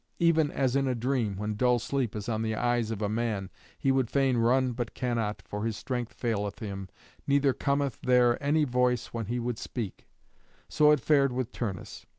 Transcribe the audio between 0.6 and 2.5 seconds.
in a dream, when dull sleep is on